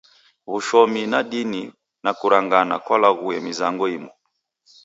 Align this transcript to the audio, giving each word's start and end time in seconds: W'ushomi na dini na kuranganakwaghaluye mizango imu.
W'ushomi 0.49 1.01
na 1.11 1.19
dini 1.31 1.63
na 2.03 2.11
kuranganakwaghaluye 2.19 3.37
mizango 3.47 3.83
imu. 3.95 4.11